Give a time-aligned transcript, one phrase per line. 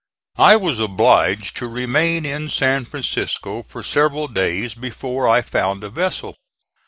[0.39, 5.91] I was obliged to remain in San Francisco for several days before I found a
[5.91, 6.37] vessel.